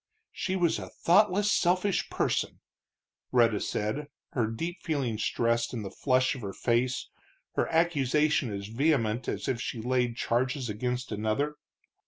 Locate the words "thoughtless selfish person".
0.89-2.59